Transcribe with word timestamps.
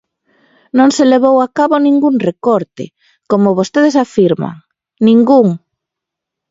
Non 0.77 0.89
se 0.95 1.03
levou 1.13 1.35
a 1.41 1.47
cabo 1.57 1.75
ningún 1.85 2.15
recorte, 2.29 2.85
como 3.31 3.55
vostedes 3.59 3.95
afirman, 4.05 4.55
¡ningún! 5.07 5.47